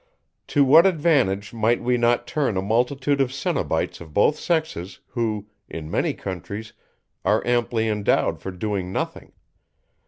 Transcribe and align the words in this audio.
To 0.47 0.63
what 0.65 0.87
advantage 0.87 1.53
might 1.53 1.79
we 1.79 1.95
not 1.95 2.25
turn 2.25 2.57
a 2.57 2.61
multitude 2.63 3.21
of 3.21 3.31
cenobites 3.31 4.01
of 4.01 4.15
both 4.15 4.35
sexes, 4.39 4.99
who, 5.09 5.45
in 5.69 5.91
many 5.91 6.15
countries, 6.15 6.73
are 7.23 7.45
amply 7.45 7.87
endowed 7.87 8.39
for 8.39 8.49
doing 8.49 8.91
nothing? 8.91 9.31